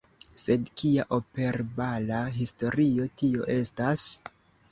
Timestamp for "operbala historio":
1.17-3.07